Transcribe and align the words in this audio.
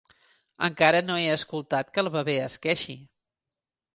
Encara 0.67 1.01
no 1.09 1.17
he 1.23 1.27
escoltat 1.33 1.93
que 1.97 2.03
el 2.05 2.11
bebè 2.17 2.37
es 2.47 2.57
queixi. 2.65 2.99